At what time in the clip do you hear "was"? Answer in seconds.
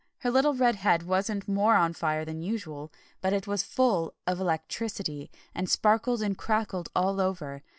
3.45-3.61